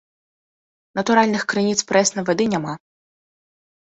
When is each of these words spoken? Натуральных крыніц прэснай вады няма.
Натуральных 0.99 1.41
крыніц 1.53 1.75
прэснай 1.91 2.25
вады 2.31 2.47
няма. 2.55 2.73